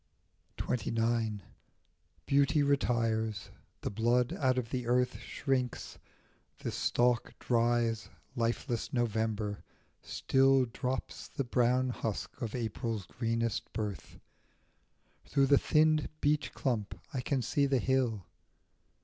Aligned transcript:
XXIX. 0.57 1.41
BEAUTY 2.25 2.63
retires; 2.63 3.51
the 3.81 3.91
blood 3.91 4.33
out 4.33 4.57
of 4.57 4.71
the 4.71 4.87
earth 4.87 5.19
Shrinks, 5.19 5.99
the 6.57 6.71
stalk 6.71 7.35
dries, 7.37 8.09
lifeless 8.35 8.91
November 8.91 9.63
still 10.01 10.65
Drops 10.65 11.27
the 11.27 11.43
brown 11.43 11.89
husk 11.91 12.41
of 12.41 12.55
April's 12.55 13.05
greenest 13.05 13.71
birth. 13.73 14.17
Through 15.25 15.45
the 15.45 15.59
thinned 15.59 16.09
beech 16.19 16.51
clump 16.51 16.99
I 17.13 17.21
can 17.21 17.43
see 17.43 17.67
the 17.67 17.77
hill. 17.77 18.25